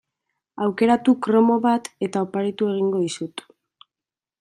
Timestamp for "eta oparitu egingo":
2.09-3.05